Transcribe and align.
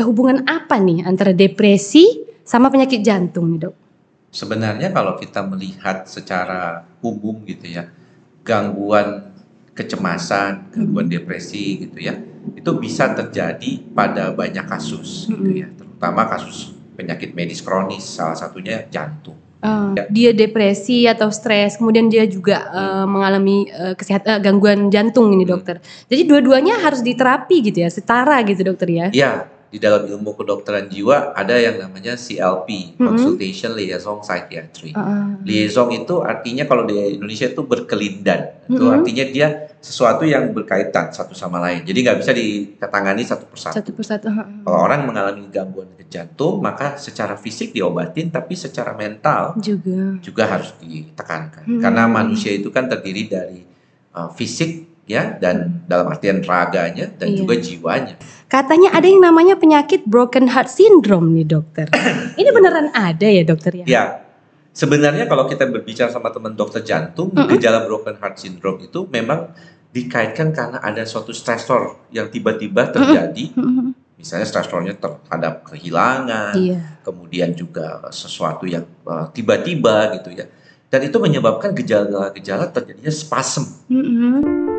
ada 0.00 0.08
hubungan 0.08 0.40
apa 0.48 0.80
nih 0.80 1.04
antara 1.04 1.36
depresi 1.36 2.24
sama 2.40 2.72
penyakit 2.72 3.04
jantung 3.04 3.52
nih 3.52 3.68
dok? 3.68 3.74
Sebenarnya 4.32 4.88
kalau 4.96 5.20
kita 5.20 5.44
melihat 5.44 6.08
secara 6.08 6.88
umum 7.04 7.44
gitu 7.44 7.68
ya, 7.68 7.92
gangguan 8.40 9.28
kecemasan, 9.76 10.72
gangguan 10.72 11.12
depresi 11.12 11.84
gitu 11.84 12.00
ya, 12.00 12.16
itu 12.56 12.70
bisa 12.80 13.12
terjadi 13.12 13.92
pada 13.92 14.32
banyak 14.32 14.64
kasus 14.64 15.28
gitu 15.28 15.52
ya, 15.52 15.68
terutama 15.76 16.24
kasus 16.32 16.72
penyakit 16.96 17.36
medis 17.36 17.60
kronis, 17.60 18.08
salah 18.08 18.40
satunya 18.40 18.88
jantung. 18.88 19.36
Uh, 19.60 19.92
Ya. 19.92 20.06
Dia 20.08 20.30
depresi 20.32 21.04
atau 21.04 21.28
stres, 21.28 21.76
kemudian 21.76 22.08
dia 22.08 22.24
juga 22.24 22.72
uh, 22.72 23.04
mengalami 23.04 23.68
uh, 23.68 23.92
kesehatan 23.92 24.38
uh, 24.38 24.40
gangguan 24.40 24.88
jantung 24.88 25.28
ini 25.36 25.44
Hmm. 25.44 25.52
dokter. 25.52 25.76
Jadi 26.08 26.22
dua-duanya 26.24 26.80
harus 26.80 27.04
diterapi 27.04 27.68
gitu 27.68 27.84
ya, 27.84 27.92
setara 27.92 28.40
gitu 28.48 28.64
dokter 28.64 28.88
ya. 28.88 29.06
Ya, 29.12 29.50
di 29.70 29.78
dalam 29.78 30.02
ilmu 30.02 30.34
kedokteran 30.34 30.90
jiwa 30.90 31.30
ada 31.30 31.54
yang 31.54 31.78
namanya 31.78 32.18
CLP, 32.18 32.98
Mhm. 32.98 33.06
Consultation 33.06 33.78
Liaison 33.78 34.18
Psychiatry. 34.18 34.90
Uh, 34.90 35.38
Liaison 35.46 35.86
itu 35.94 36.18
artinya 36.20 36.66
kalau 36.66 36.82
di 36.82 36.98
Indonesia 37.14 37.46
itu 37.46 37.62
berkelindan. 37.62 38.66
Itu 38.66 38.82
Mhm. 38.82 38.94
artinya 38.98 39.24
dia 39.30 39.48
sesuatu 39.78 40.26
yang 40.26 40.50
berkaitan 40.50 41.14
satu 41.14 41.32
sama 41.32 41.62
lain. 41.62 41.86
Jadi 41.86 41.98
nggak 42.02 42.18
bisa 42.18 42.32
ditangani 42.34 43.22
satu 43.22 43.46
persatu. 43.46 43.78
satu 43.78 43.90
persatu. 43.94 44.26
uh. 44.26 44.66
Kalau 44.66 44.78
orang 44.82 45.06
mengalami 45.06 45.46
gangguan 45.48 45.94
ke 45.94 46.02
jantung, 46.10 46.58
maka 46.58 46.98
secara 46.98 47.38
fisik 47.38 47.70
diobatin, 47.70 48.28
tapi 48.28 48.58
secara 48.58 48.92
mental 48.92 49.54
Juga. 49.62 50.18
juga 50.18 50.44
harus 50.50 50.74
ditekankan. 50.82 51.62
Hmm. 51.64 51.80
Karena 51.80 52.10
manusia 52.10 52.50
itu 52.50 52.74
kan 52.74 52.90
terdiri 52.90 53.30
dari 53.30 53.62
uh, 54.10 54.26
fisik 54.34 54.89
ya 55.10 55.34
dan 55.36 55.82
dalam 55.90 56.06
artian 56.06 56.38
raganya 56.40 57.10
dan 57.18 57.34
Iya. 57.34 57.38
juga 57.42 57.54
jiwanya. 57.58 58.14
Katanya 58.46 58.94
ada 58.94 59.06
yang 59.06 59.22
namanya 59.22 59.58
penyakit 59.58 60.06
broken 60.06 60.46
heart 60.46 60.70
syndrome 60.70 61.34
nih 61.34 61.46
dokter. 61.46 61.90
Ini 62.38 62.50
beneran 62.50 62.94
ada 62.94 63.26
ya 63.26 63.42
dokter 63.42 63.82
ya? 63.82 63.84
Ya, 63.86 64.04
sebenarnya 64.70 65.26
kalau 65.26 65.46
kita 65.46 65.66
berbicara 65.66 66.10
sama 66.10 66.30
teman 66.30 66.54
dokter 66.54 66.82
jantung, 66.82 67.34
Mm-mm. 67.34 67.50
gejala 67.50 67.86
broken 67.86 68.14
heart 68.18 68.38
syndrome 68.38 68.82
itu 68.82 69.06
memang 69.10 69.50
dikaitkan 69.90 70.54
karena 70.54 70.78
ada 70.78 71.02
suatu 71.02 71.34
stresor 71.34 72.06
yang 72.14 72.30
tiba-tiba 72.30 72.90
terjadi. 72.90 73.50
Mhm. 73.58 74.14
Misalnya 74.14 74.46
stresornya 74.46 74.94
terhadap 74.94 75.64
kehilangan, 75.64 76.52
Iya. 76.52 77.00
kemudian 77.00 77.56
juga 77.56 78.04
sesuatu 78.12 78.68
yang 78.68 78.84
uh, 79.02 79.26
tiba-tiba 79.32 80.12
gitu 80.14 80.30
ya. 80.30 80.44
Dan 80.90 81.06
itu 81.06 81.16
menyebabkan 81.16 81.72
gejala-gejala 81.72 82.68
terjadinya 82.68 83.08
spasm. 83.08 83.64
Mhm. 83.88 84.69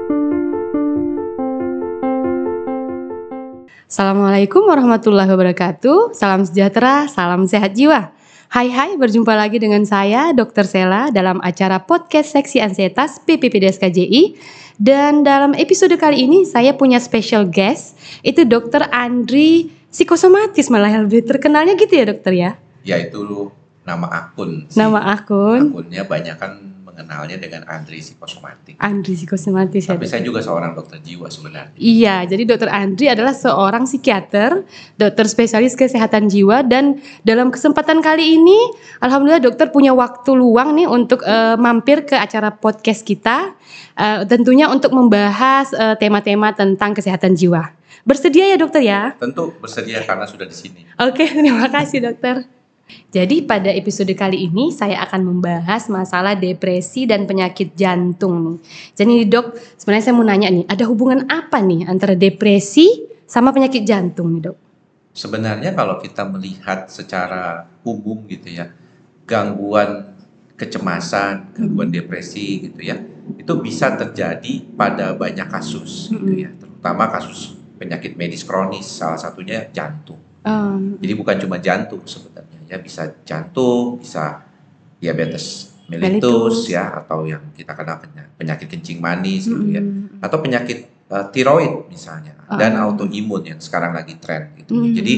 Assalamualaikum 3.92 4.72
warahmatullahi 4.72 5.28
wabarakatuh. 5.28 6.16
Salam 6.16 6.48
sejahtera, 6.48 7.12
salam 7.12 7.44
sehat 7.44 7.76
jiwa. 7.76 8.16
Hai 8.48 8.72
hai, 8.72 8.96
berjumpa 8.96 9.36
lagi 9.36 9.60
dengan 9.60 9.84
saya 9.84 10.32
Dr. 10.32 10.64
Sela 10.64 11.12
dalam 11.12 11.44
acara 11.44 11.76
podcast 11.84 12.32
Seksi 12.32 12.64
Ansietas 12.64 13.20
PPPDS 13.28 13.84
KJI. 13.84 14.40
Dan 14.80 15.28
dalam 15.28 15.52
episode 15.60 15.92
kali 16.00 16.24
ini 16.24 16.48
saya 16.48 16.72
punya 16.72 17.04
special 17.04 17.52
guest, 17.52 18.00
itu 18.24 18.48
Dr. 18.48 18.88
Andri 18.96 19.68
Psikosomatis 19.92 20.72
malah 20.72 21.04
lebih 21.04 21.28
terkenalnya 21.28 21.76
gitu 21.76 21.92
ya 21.92 22.06
dokter 22.08 22.32
ya. 22.32 22.52
Yaitu 22.88 23.52
nama 23.84 24.08
akun. 24.08 24.72
sih. 24.72 24.80
Nama 24.80 25.20
akun 25.20 25.76
Akunnya 25.76 26.08
banyak 26.08 26.40
kan 26.40 26.80
mengenalnya 26.92 27.40
dengan 27.40 27.64
Andri 27.72 28.04
Psikosomatik. 28.04 28.76
Andri 28.84 29.16
Psikosomatis 29.16 29.88
ya. 29.88 29.96
Tapi 29.96 30.06
Dok? 30.06 30.12
saya 30.12 30.22
juga 30.22 30.40
seorang 30.44 30.76
dokter 30.76 31.00
jiwa 31.00 31.32
sebenarnya. 31.32 31.72
Iya, 31.80 32.28
jadi 32.28 32.44
Dokter 32.44 32.70
Andri 32.70 33.08
adalah 33.08 33.32
seorang 33.32 33.88
psikiater, 33.88 34.68
dokter 35.00 35.26
spesialis 35.32 35.80
kesehatan 35.80 36.28
jiwa 36.28 36.68
dan 36.68 37.00
dalam 37.24 37.50
kesempatan 37.50 38.04
kali 38.04 38.36
ini, 38.36 38.60
alhamdulillah 39.00 39.42
dokter 39.42 39.72
punya 39.72 39.96
waktu 39.96 40.36
luang 40.36 40.76
nih 40.76 40.88
untuk 40.92 41.24
eh, 41.24 41.56
mampir 41.56 42.04
ke 42.04 42.20
acara 42.20 42.52
podcast 42.52 43.08
kita, 43.08 43.56
eh, 43.96 44.28
tentunya 44.28 44.68
untuk 44.68 44.92
membahas 44.92 45.72
eh, 45.72 45.96
tema-tema 45.96 46.52
tentang 46.52 46.92
kesehatan 46.92 47.34
jiwa. 47.34 47.72
Bersedia 48.02 48.50
ya 48.50 48.58
dokter 48.58 48.82
ya? 48.82 49.14
Tentu 49.16 49.54
bersedia 49.62 50.02
karena 50.04 50.26
sudah 50.26 50.50
di 50.50 50.58
sini. 50.58 50.82
Oke, 50.98 51.30
terima 51.38 51.70
kasih 51.70 52.02
dokter. 52.04 52.61
Jadi 53.12 53.44
pada 53.44 53.68
episode 53.68 54.12
kali 54.16 54.48
ini 54.48 54.72
saya 54.72 55.04
akan 55.04 55.36
membahas 55.36 55.92
masalah 55.92 56.32
depresi 56.40 57.04
dan 57.04 57.28
penyakit 57.28 57.76
jantung 57.76 58.40
nih. 58.40 58.58
Jadi 58.96 59.14
dok, 59.28 59.60
sebenarnya 59.76 60.04
saya 60.08 60.16
mau 60.16 60.24
nanya 60.24 60.48
nih, 60.48 60.64
ada 60.64 60.84
hubungan 60.88 61.28
apa 61.28 61.60
nih 61.60 61.92
antara 61.92 62.16
depresi 62.16 63.04
sama 63.28 63.52
penyakit 63.52 63.84
jantung 63.84 64.32
nih 64.32 64.42
dok? 64.48 64.58
Sebenarnya 65.12 65.76
kalau 65.76 66.00
kita 66.00 66.24
melihat 66.24 66.88
secara 66.88 67.68
umum 67.84 68.24
gitu 68.32 68.48
ya, 68.48 68.72
gangguan 69.28 70.16
kecemasan, 70.56 71.52
gangguan 71.52 71.92
depresi 71.92 72.72
gitu 72.72 72.80
ya, 72.80 72.96
itu 73.36 73.54
bisa 73.60 73.92
terjadi 74.00 74.64
pada 74.72 75.12
banyak 75.20 75.52
kasus 75.52 76.08
gitu 76.16 76.48
ya, 76.48 76.50
terutama 76.56 77.12
kasus 77.12 77.60
penyakit 77.76 78.16
medis 78.16 78.46
kronis, 78.48 78.88
salah 78.88 79.20
satunya 79.20 79.68
jantung. 79.74 80.22
Em, 80.46 80.96
Jadi 81.02 81.14
bukan 81.18 81.36
cuma 81.42 81.58
jantung 81.58 82.06
sebenarnya 82.06 82.61
ya, 82.72 82.80
bisa 82.80 83.12
jantung, 83.22 84.00
bisa 84.00 84.48
diabetes 84.98 85.76
Mellitus. 85.92 86.72
ya, 86.72 87.04
atau 87.04 87.28
yang 87.28 87.52
kita 87.52 87.76
kenal 87.76 88.00
penya- 88.00 88.32
penyakit 88.40 88.72
kencing 88.72 89.04
manis 89.04 89.44
gitu 89.44 89.60
ya, 89.68 89.84
mm, 89.84 90.24
atau 90.24 90.40
penyakit 90.40 90.88
uh, 91.12 91.28
tiroid 91.28 91.92
misalnya 91.92 92.32
dan 92.48 92.80
Ah. 92.80 92.88
autoimun 92.88 93.44
yang 93.44 93.60
sekarang 93.60 93.92
lagi 93.92 94.16
tren 94.16 94.56
gitu. 94.56 94.72
mm, 94.72 94.96
Jadi 94.96 95.14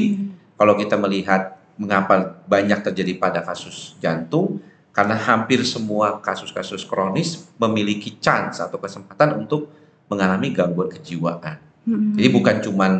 kalau 0.54 0.74
kita 0.74 0.98
melihat 0.98 1.54
mengapa 1.74 2.42
banyak 2.46 2.82
terjadi 2.82 3.14
pada 3.14 3.42
kasus 3.42 3.94
jantung 3.98 4.58
karena 4.90 5.14
hampir 5.14 5.62
semua 5.62 6.18
kasus-kasus 6.18 6.82
kronis 6.82 7.46
memiliki 7.54 8.14
chance 8.18 8.58
atau 8.58 8.78
kesempatan 8.78 9.34
untuk 9.36 9.70
mengalami 10.06 10.50
gangguan 10.50 10.90
kejiwaan. 10.90 11.58
mm, 11.82 12.14
Jadi 12.14 12.28
bukan 12.30 12.56
cuman 12.62 12.92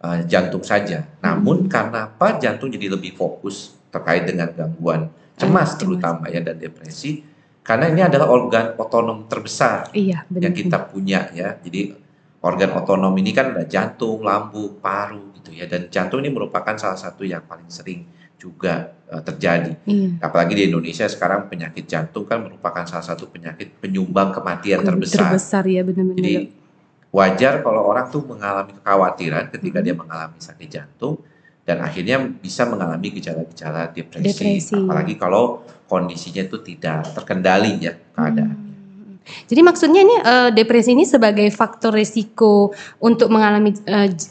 uh, 0.00 0.20
jantung 0.24 0.60
saja, 0.60 1.04
namun 1.20 1.64
karena 1.66 2.08
apa 2.08 2.36
jantung 2.36 2.68
jadi 2.68 2.88
lebih 2.90 3.12
fokus 3.12 3.75
terkait 3.96 4.28
dengan 4.28 4.52
gangguan 4.52 5.08
cemas. 5.40 5.40
cemas 5.40 5.70
terutama 5.80 6.28
ya 6.28 6.44
dan 6.44 6.60
depresi 6.60 7.24
karena 7.66 7.90
ini 7.90 7.98
adalah 7.98 8.30
organ 8.30 8.78
otonom 8.78 9.26
terbesar 9.26 9.90
iya 9.90 10.22
benar. 10.30 10.46
yang 10.46 10.54
kita 10.54 10.78
punya 10.86 11.26
ya. 11.34 11.58
Jadi 11.58 11.98
organ 12.38 12.70
otonom 12.78 13.10
ini 13.18 13.34
kan 13.34 13.58
ada 13.58 13.66
jantung, 13.66 14.22
lambung, 14.22 14.78
paru 14.78 15.34
gitu 15.34 15.50
ya. 15.50 15.66
Dan 15.66 15.90
jantung 15.90 16.22
ini 16.22 16.30
merupakan 16.30 16.78
salah 16.78 16.94
satu 16.94 17.26
yang 17.26 17.42
paling 17.42 17.66
sering 17.66 18.06
juga 18.38 18.94
eh, 19.10 19.18
terjadi. 19.18 19.72
Iya. 19.82 20.22
Apalagi 20.22 20.54
di 20.54 20.62
Indonesia 20.70 21.10
sekarang 21.10 21.50
penyakit 21.50 21.90
jantung 21.90 22.22
kan 22.22 22.38
merupakan 22.46 22.86
salah 22.86 23.02
satu 23.02 23.26
penyakit 23.26 23.82
penyumbang 23.82 24.30
kematian 24.30 24.86
terbesar. 24.86 25.34
Terbesar 25.34 25.66
ya 25.66 25.82
benar-benar. 25.82 26.22
Jadi 26.22 26.34
wajar 27.10 27.66
kalau 27.66 27.82
orang 27.82 28.06
tuh 28.14 28.22
mengalami 28.30 28.78
kekhawatiran 28.78 29.50
ketika 29.50 29.82
Mhm. 29.82 29.86
dia 29.90 29.94
mengalami 29.98 30.38
sakit 30.38 30.68
jantung 30.70 31.18
dan 31.66 31.82
akhirnya 31.82 32.22
bisa 32.22 32.62
mengalami 32.64 33.10
gejala-gejala 33.18 33.90
depresi. 33.90 34.30
Depresi. 34.30 34.74
Apalagi 34.78 35.18
kalau 35.18 35.66
kondisinya 35.90 36.46
itu 36.46 36.62
tidak 36.62 37.10
terkendali 37.10 37.82
ya 37.82 37.92
keadaan. 38.14 38.54
Hmm. 38.54 38.64
Jadi 39.26 39.60
maksudnya 39.66 40.06
ini 40.06 40.16
eh, 40.22 40.50
depresi 40.54 40.94
ini 40.94 41.02
sebagai 41.02 41.50
faktor 41.50 41.98
risiko 41.98 42.70
untuk 43.02 43.26
mengalami 43.34 43.74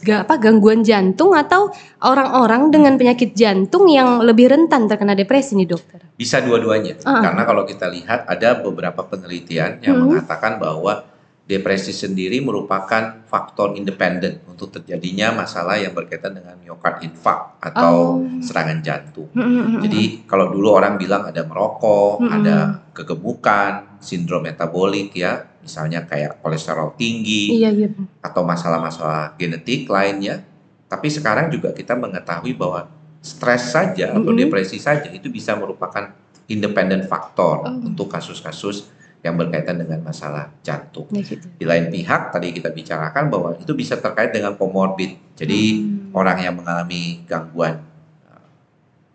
ga- 0.00 0.24
apa 0.24 0.40
gangguan 0.40 0.80
jantung 0.80 1.36
atau 1.36 1.68
orang-orang 2.00 2.72
dengan 2.72 2.96
penyakit 2.96 3.36
jantung 3.36 3.84
yang 3.92 4.24
lebih 4.24 4.48
rentan 4.48 4.88
terkena 4.88 5.12
depresi 5.12 5.52
nih 5.60 5.68
dokter? 5.68 6.00
Bisa 6.16 6.40
dua-duanya. 6.40 6.96
Ah. 7.04 7.20
Karena 7.20 7.44
kalau 7.44 7.68
kita 7.68 7.92
lihat 7.92 8.24
ada 8.24 8.56
beberapa 8.64 9.04
penelitian 9.04 9.84
yang 9.84 10.00
Hmm. 10.00 10.16
mengatakan 10.16 10.56
bahwa 10.56 11.04
depresi 11.46 11.94
sendiri 11.94 12.42
merupakan 12.42 13.22
faktor 13.22 13.78
independen 13.78 14.42
untuk 14.50 14.74
terjadinya 14.74 15.30
masalah 15.30 15.78
yang 15.78 15.94
berkaitan 15.94 16.34
dengan 16.34 16.58
myocard 16.58 17.06
infarct 17.06 17.62
atau 17.62 18.18
Oh. 18.18 18.42
serangan 18.42 18.82
jantung. 18.82 19.30
Hmm, 19.30 19.78
Jadi 19.78 20.26
kalau 20.26 20.50
dulu 20.50 20.74
orang 20.74 20.98
bilang 20.98 21.22
ada 21.22 21.46
merokok, 21.46 22.18
Mm-mm. 22.18 22.34
ada 22.34 22.56
kegemukan, 22.90 23.94
sindrom 24.02 24.42
metabolik 24.42 25.14
ya, 25.14 25.46
misalnya 25.62 26.02
kayak 26.02 26.42
kolesterol 26.42 26.98
tinggi 26.98 27.62
Iya 27.62 27.70
iya. 27.70 27.88
atau 28.20 28.42
masalah-masalah 28.42 29.38
genetik 29.38 29.86
lainnya. 29.86 30.42
Tapi 30.86 31.06
sekarang 31.06 31.46
juga 31.50 31.70
kita 31.70 31.94
mengetahui 31.94 32.58
bahwa 32.58 32.90
stres 33.22 33.70
saja 33.70 34.10
atau 34.10 34.34
Mm-mm. 34.34 34.50
depresi 34.50 34.82
saja 34.82 35.14
itu 35.14 35.30
bisa 35.30 35.54
merupakan 35.54 36.10
independent 36.50 37.06
faktor 37.06 37.62
Oh. 37.62 37.86
untuk 37.86 38.10
kasus-kasus 38.10 38.90
yang 39.20 39.34
berkaitan 39.34 39.76
dengan 39.76 40.00
masalah 40.00 40.52
jantung. 40.60 41.06
Ya 41.10 41.22
gitu. 41.22 41.46
Di 41.50 41.64
lain 41.64 41.88
pihak 41.88 42.30
tadi 42.30 42.50
kita 42.50 42.70
bicarakan 42.70 43.24
bahwa 43.26 43.48
itu 43.56 43.72
bisa 43.72 43.96
terkait 43.96 44.30
dengan 44.30 44.54
komorbid. 44.54 45.34
Jadi 45.34 45.60
Hmm. 45.76 46.14
orang 46.14 46.38
yang 46.40 46.54
mengalami 46.54 47.20
gangguan 47.24 47.80
uh, 48.24 48.48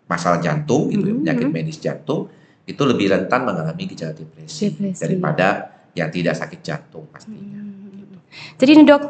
masalah 0.06 0.38
jantung 0.38 0.86
gitu 0.88 1.02
ya, 1.02 1.12
Mhm, 1.12 1.20
penyakit 1.24 1.46
mhm. 1.46 1.54
medis 1.54 1.78
jantung 1.78 2.28
itu 2.62 2.82
lebih 2.84 3.10
rentan 3.10 3.42
mengalami 3.42 3.82
gejala 3.86 4.12
depresi, 4.12 4.70
Depresi. 4.70 5.00
daripada 5.00 5.48
yang 5.92 6.08
tidak 6.08 6.34
sakit 6.36 6.60
jantung 6.62 7.04
pastinya. 7.10 7.58
Hmm. 7.58 8.16
Jadi 8.56 8.70
ini 8.72 8.84
dok, 8.86 9.02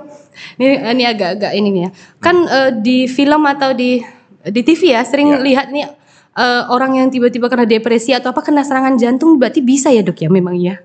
ini, 0.56 0.66
ini 0.82 1.04
agak-agak 1.04 1.52
ini 1.52 1.68
nih 1.70 1.82
ya. 1.84 1.90
Kan 2.18 2.36
eh, 2.42 2.70
di 2.80 3.06
film 3.06 3.42
atau 3.44 3.70
di 3.70 4.02
di 4.42 4.60
TV 4.62 4.90
ya 4.90 5.02
sering 5.02 5.30
Ya. 5.30 5.38
lihat 5.38 5.66
nih 5.70 5.86
eh, 6.32 6.62
orang 6.69 6.96
yang 6.96 7.08
tiba-tiba 7.12 7.49
kena 7.49 7.69
depresi 7.69 8.17
atau 8.17 8.32
apa 8.32 8.40
kena 8.40 8.64
serangan 8.64 8.96
jantung 8.96 9.37
berarti 9.37 9.61
bisa 9.61 9.93
ya 9.93 10.00
dok 10.00 10.19
ya 10.20 10.29
memang 10.32 10.56
ya. 10.56 10.81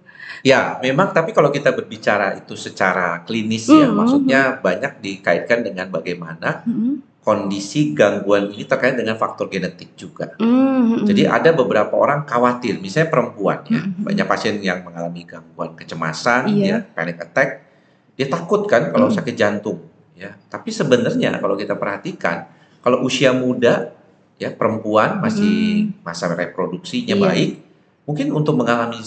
Ya, 0.46 0.78
memang 0.86 1.18
tapi 1.18 1.34
kalau 1.34 1.50
kita 1.50 1.74
berbicara 1.74 2.38
itu 2.38 2.54
secara 2.54 3.26
klinis 3.26 3.66
ya, 3.66 3.90
Hmm. 3.90 3.98
maksudnya 3.98 4.62
banyak 4.62 5.02
dikaitkan 5.02 5.66
dengan 5.66 5.90
bagaimana 5.90 6.62
Hmm. 6.62 7.02
kondisi 7.26 7.92
gangguan 7.92 8.54
ini 8.54 8.64
terkait 8.64 8.96
dengan 8.96 9.18
faktor 9.18 9.50
genetik 9.50 9.98
juga. 9.98 10.38
Hmm. 10.38 11.04
Jadi 11.04 11.26
ada 11.28 11.52
beberapa 11.52 11.92
orang 11.98 12.24
khawatir, 12.24 12.78
misalnya 12.80 13.10
perempuan 13.12 13.66
ya, 13.68 13.82
Hmm. 13.82 14.06
banyak 14.06 14.26
pasien 14.30 14.56
yang 14.62 14.86
mengalami 14.86 15.26
gangguan 15.26 15.74
kecemasan, 15.74 16.54
Iya. 16.54 16.64
ya, 16.64 16.78
panic 16.86 17.18
attack, 17.18 17.50
dia 18.14 18.30
takut 18.30 18.70
kan 18.70 18.94
kalau 18.94 19.10
Hmm. 19.10 19.18
sakit 19.18 19.36
jantung, 19.36 19.84
ya. 20.14 20.38
Tapi 20.48 20.70
sebenarnya 20.70 21.42
kalau 21.42 21.58
kita 21.58 21.74
perhatikan, 21.76 22.46
kalau 22.80 23.04
usia 23.04 23.34
muda, 23.34 23.90
ya 24.38 24.54
perempuan 24.54 25.18
masih 25.18 25.89
masa 26.06 26.30
reproduksinya 26.30 27.18
Hmm. 27.18 27.22
Iya. 27.22 27.30
baik, 27.34 27.51
mungkin 28.06 28.28
untuk 28.31 28.54
mengalami 28.56 29.01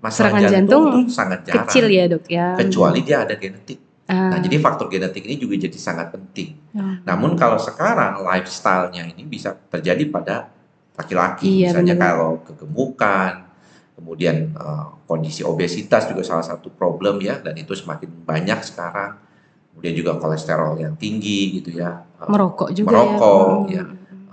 masalah 0.00 0.36
Serangan 0.36 0.42
jantung, 0.52 0.84
jantung 0.88 1.04
itu 1.04 1.12
sangat 1.12 1.40
jarang, 1.44 1.66
Kecil 1.66 1.86
ya 1.90 2.04
dok 2.08 2.24
ya. 2.28 2.46
kecuali 2.54 3.00
dia 3.00 3.24
ada 3.24 3.34
genetik. 3.34 3.80
Ah. 4.04 4.36
Nah, 4.36 4.38
jadi 4.44 4.60
faktor 4.60 4.92
genetik 4.92 5.24
ini 5.24 5.40
juga 5.40 5.56
jadi 5.56 5.78
sangat 5.80 6.12
penting. 6.12 6.52
Ah. 6.76 7.00
Namun 7.08 7.34
kalau 7.34 7.56
sekarang 7.56 8.20
lifestyle-nya 8.20 9.08
ini 9.08 9.24
bisa 9.24 9.56
terjadi 9.72 10.04
pada 10.12 10.52
laki-laki, 10.94 11.64
Iya, 11.64 11.72
misalnya 11.72 11.96
benar. 11.96 12.06
kalau 12.12 12.30
kegemukan, 12.44 13.32
kemudian 13.96 14.52
eh, 14.52 14.86
kondisi 15.08 15.40
obesitas 15.40 16.04
juga 16.06 16.20
salah 16.20 16.44
satu 16.44 16.68
problem 16.68 17.18
ya, 17.24 17.40
dan 17.40 17.56
itu 17.56 17.72
semakin 17.72 18.12
banyak 18.22 18.60
sekarang. 18.60 19.16
Kemudian 19.72 19.94
juga 19.96 20.12
kolesterol 20.20 20.78
yang 20.78 20.94
tinggi 20.94 21.58
gitu 21.58 21.74
ya, 21.74 22.04
eh, 22.22 22.28
merokok 22.30 22.70
juga 22.70 22.88
merokok, 22.92 23.72
ya. 23.72 23.82
ya. 23.82 23.84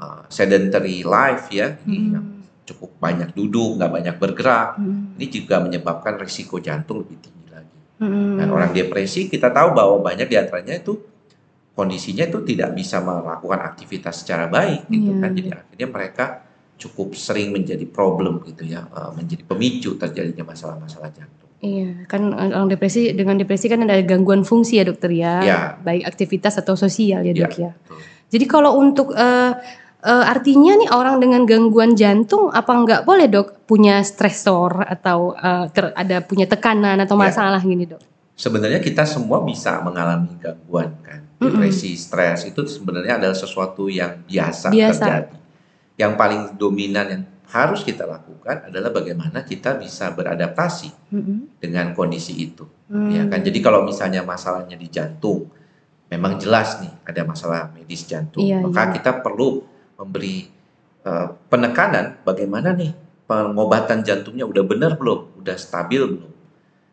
Eh, 0.01 0.21
sedentary 0.27 1.06
life 1.06 1.48
ya, 1.50 1.77
ini 1.86 1.98
Hmm. 2.01 2.12
yang 2.12 2.25
cukup 2.65 2.98
banyak 2.98 3.30
duduk, 3.31 3.77
nggak 3.77 3.92
banyak 3.92 4.15
bergerak. 4.18 4.69
Hmm. 4.75 5.13
Ini 5.15 5.25
juga 5.27 5.59
menyebabkan 5.59 6.18
risiko 6.18 6.57
jantung 6.57 7.01
lebih 7.01 7.18
tinggi 7.19 7.48
lagi. 7.48 7.77
Hmm. 8.00 8.42
Dan 8.42 8.48
orang 8.50 8.71
depresi 8.71 9.27
kita 9.27 9.50
tahu 9.50 9.71
bahwa 9.71 10.01
banyak 10.01 10.25
di 10.25 10.36
antaranya 10.36 10.75
itu 10.75 10.98
kondisinya 11.71 12.27
itu 12.27 12.44
tidak 12.44 12.75
bisa 12.75 13.00
melakukan 13.00 13.62
aktivitas 13.63 14.21
secara 14.21 14.45
baik 14.45 14.88
gitu 14.88 15.09
Iya, 15.09 15.19
kan. 15.19 15.30
iya. 15.30 15.38
Jadi 15.38 15.50
akhirnya 15.51 15.88
mereka 15.89 16.25
cukup 16.77 17.13
sering 17.13 17.53
menjadi 17.53 17.86
problem 17.86 18.42
gitu 18.44 18.65
ya, 18.65 18.83
eh, 18.83 19.12
menjadi 19.13 19.44
pemicu 19.45 19.95
terjadinya 19.95 20.44
masalah-masalah 20.44 21.13
jantung. 21.13 21.50
Iya, 21.62 22.09
kan 22.09 22.21
eh, 22.31 22.51
orang 22.51 22.69
depresi 22.69 23.13
dengan 23.13 23.38
depresi 23.38 23.69
kan 23.69 23.86
ada 23.86 24.01
gangguan 24.01 24.42
fungsi 24.42 24.81
ya 24.81 24.83
dokter 24.83 25.13
ya, 25.13 25.33
Ya. 25.42 25.59
baik 25.77 26.03
aktivitas 26.06 26.57
atau 26.57 26.74
sosial 26.74 27.21
ya 27.21 27.31
Ya, 27.31 27.45
dok 27.45 27.53
ya. 27.56 27.71
betul. 27.71 28.00
Jadi 28.31 28.45
kalau 28.48 28.71
untuk 28.77 29.13
eh, 29.13 29.51
eh, 30.01 30.25
artinya 30.25 30.74
nih 30.75 30.89
orang 30.89 31.18
dengan 31.18 31.45
gangguan 31.45 31.94
jantung 31.94 32.50
apa 32.50 32.69
nggak 32.69 33.01
boleh 33.03 33.27
dok 33.27 33.48
punya 33.65 34.01
stresor 34.01 34.81
atau 34.83 35.33
eh, 35.33 35.65
ter- 35.69 35.94
ada 35.94 36.21
punya 36.21 36.45
tekanan 36.45 36.98
atau 37.00 37.15
Ya. 37.15 37.30
masalah 37.30 37.62
gini 37.62 37.86
dok? 37.86 38.01
Sebenarnya 38.33 38.80
kita 38.80 39.06
semua 39.06 39.42
bisa 39.42 39.77
mengalami 39.80 40.33
gangguan 40.36 40.98
kan, 41.01 41.21
depresi, 41.38 41.94
stres 41.94 42.42
itu 42.44 42.65
sebenarnya 42.65 43.21
adalah 43.21 43.38
sesuatu 43.38 43.86
yang 43.86 44.25
biasa, 44.25 44.74
Biasa. 44.74 44.98
terjadi. 44.98 45.38
Yang 45.94 46.12
paling 46.18 46.42
dominan 46.57 47.06
yang 47.06 47.24
harus 47.51 47.86
kita 47.86 48.07
lakukan 48.07 48.65
adalah 48.65 48.89
bagaimana 48.89 49.45
kita 49.45 49.77
bisa 49.77 50.09
beradaptasi 50.09 50.89
Mm-mm. 51.13 51.62
dengan 51.62 51.94
kondisi 51.94 52.33
itu. 52.33 52.65
Hmm. 52.89 53.12
Ya 53.12 53.27
kan, 53.27 53.44
jadi 53.44 53.59
kalau 53.59 53.86
misalnya 53.86 54.24
masalahnya 54.24 54.74
di 54.74 54.88
jantung, 54.88 55.51
memang 56.07 56.42
jelas 56.42 56.81
nih 56.81 56.89
ada 57.06 57.21
masalah 57.21 57.69
medis 57.69 58.03
jantung, 58.03 58.42
Iya, 58.42 58.63
maka 58.63 58.89
iya. 58.89 58.92
kita 58.98 59.21
perlu 59.21 59.62
memberi 60.01 60.50
eh, 61.01 61.27
penekanan 61.48 62.21
bagaimana 62.21 62.74
nih 62.74 62.94
pengobatan 63.25 64.01
jantungnya 64.01 64.44
udah 64.44 64.63
benar 64.65 64.92
belum, 64.98 65.39
udah 65.39 65.56
stabil 65.56 66.01
belum. 66.03 66.30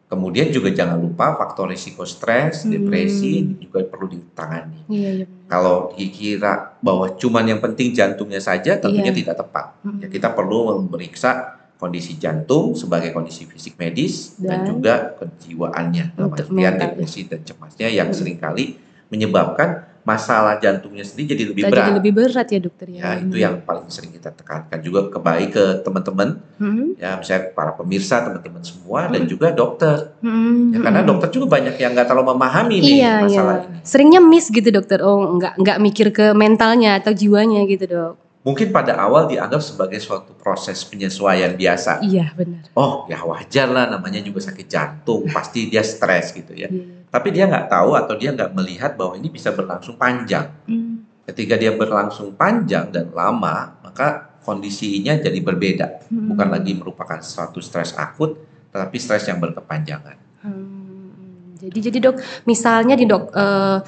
Kemudian 0.09 0.49
juga 0.49 0.73
jangan 0.73 0.97
lupa 0.97 1.37
faktor 1.37 1.69
risiko 1.69 2.09
stres, 2.09 2.65
Hmm. 2.65 2.73
depresi 2.73 3.45
juga 3.61 3.85
perlu 3.85 4.09
ditangani. 4.09 4.81
Iya 4.89 5.11
iya. 5.21 5.27
Kalau 5.45 5.93
dikira 5.93 6.81
bahwa 6.81 7.13
cuman 7.13 7.45
yang 7.45 7.61
penting 7.61 7.93
jantungnya 7.93 8.41
saja, 8.41 8.81
tentunya 8.81 9.13
Iya. 9.13 9.19
tidak 9.21 9.35
tepat. 9.37 9.77
Mm-mm. 9.85 10.01
Ya, 10.01 10.09
kita 10.09 10.33
perlu 10.33 10.81
memeriksa 10.81 11.61
kondisi 11.77 12.17
jantung 12.17 12.73
sebagai 12.73 13.13
kondisi 13.13 13.45
fisik 13.45 13.77
medis 13.77 14.33
dan, 14.41 14.65
Dan 14.65 14.73
juga 14.73 15.13
kejiwaannya 15.21 16.17
dalam 16.17 16.33
artian 16.33 16.75
depresi 16.75 17.29
dan 17.29 17.45
cemasnya 17.45 17.93
yang 17.93 18.09
Hmm. 18.09 18.17
sering 18.17 18.41
kali 18.41 18.81
menyebabkan 19.13 19.88
masalah 20.09 20.57
jantungnya 20.57 21.05
sendiri 21.05 21.29
jadi 21.31 21.45
lebih 21.47 21.63
Jadi 21.63 21.73
berat. 21.75 21.93
lebih 21.95 22.13
berat 22.15 22.49
ya 22.49 22.59
dokter 22.59 22.87
Ya, 22.89 22.97
ya. 22.97 23.11
itu 23.21 23.37
yang 23.37 23.61
paling 23.61 23.85
sering 23.87 24.09
kita 24.09 24.33
tekankan 24.33 24.81
juga 24.81 25.01
kebaik 25.09 25.51
ke 25.51 25.65
teman-teman 25.81 26.41
Hmm. 26.57 26.97
ya 26.97 27.15
misalnya 27.15 27.53
para 27.53 27.73
pemirsa 27.73 28.25
teman-teman 28.25 28.63
semua 28.63 29.05
dan 29.07 29.23
Hmm. 29.23 29.29
juga 29.29 29.53
dokter 29.53 30.17
Hmm. 30.19 30.73
ya 30.73 30.81
karena 30.81 31.01
Hmm. 31.01 31.11
dokter 31.11 31.29
juga 31.31 31.47
banyak 31.53 31.77
yang 31.77 31.93
nggak 31.93 32.07
terlalu 32.07 32.27
memahami 32.31 32.77
nih 32.79 32.93
Iya, 32.97 33.13
masalah 33.23 33.57
iya. 33.59 33.67
ini 33.69 33.77
Seringnya 33.83 34.21
miss 34.23 34.47
gitu 34.49 34.69
dokter. 34.69 35.01
Oh, 35.01 35.33
nggak 35.35 35.55
nggak 35.57 35.79
mikir 35.79 36.07
ke 36.11 36.33
mentalnya 36.33 36.97
atau 36.97 37.13
jiwanya 37.13 37.63
gitu 37.65 37.85
dok. 37.87 38.15
mungkin 38.39 38.71
pada 38.71 38.97
awal 38.97 39.29
dianggap 39.29 39.61
sebagai 39.61 39.99
suatu 39.99 40.33
proses 40.33 40.81
penyesuaian 40.83 41.53
biasa 41.53 42.01
Iya 42.01 42.33
benar. 42.33 42.65
oh 42.73 43.05
ya 43.05 43.21
wajar 43.21 43.69
lah 43.69 43.85
namanya 43.87 44.19
juga 44.19 44.41
sakit 44.41 44.65
jantung 44.65 45.29
pasti 45.29 45.69
dia 45.69 45.83
stres 45.83 46.33
gitu 46.33 46.55
ya 46.55 46.65
Iya. 46.67 46.98
Tapi 47.09 47.29
dia 47.33 47.49
nggak 47.49 47.69
tahu 47.69 47.97
atau 47.97 48.15
dia 48.15 48.31
nggak 48.33 48.53
melihat 48.53 48.93
bahwa 48.95 49.17
ini 49.17 49.29
bisa 49.29 49.51
berlangsung 49.51 49.97
panjang. 49.97 50.53
Hmm. 50.69 51.05
Ketika 51.25 51.61
dia 51.61 51.73
berlangsung 51.73 52.33
panjang 52.33 52.89
dan 52.89 53.13
lama, 53.13 53.77
maka 53.85 54.39
kondisinya 54.41 55.13
jadi 55.17 55.37
berbeda, 55.45 56.09
Hmm. 56.09 56.33
bukan 56.33 56.49
lagi 56.49 56.73
merupakan 56.73 57.21
suatu 57.21 57.61
stres 57.61 57.93
akut, 57.93 58.41
tetapi 58.73 58.97
stres 58.97 59.29
yang 59.29 59.37
berkepanjangan. 59.37 60.17
Hmm, 60.41 61.13
Jadi 61.59 61.79
jadi 61.91 61.99
dok, 62.01 62.17
misalnya 62.47 62.95
di 62.95 63.03
dok, 63.05 63.35
eh, 63.35 63.79